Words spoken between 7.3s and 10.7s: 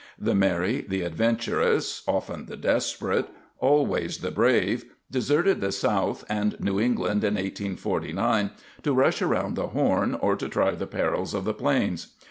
1849 to rush around the Horn or to